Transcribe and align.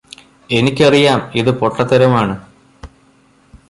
എനിക്കറിയാം 0.49 1.19
ഇത് 1.35 1.51
പൊട്ടത്തരമാണ് 1.59 2.35